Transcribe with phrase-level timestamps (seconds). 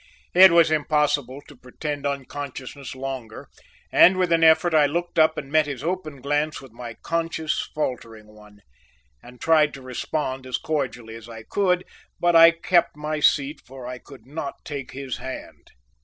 [0.33, 3.47] It was impossible to pretend unconsciousness longer
[3.91, 7.69] and with an effort I looked up and met his open glance with my conscious,
[7.75, 8.61] faltering one,
[9.21, 11.83] and tried to respond as cordially as I could,
[12.19, 15.67] but I kept my seat for I could not take his hand.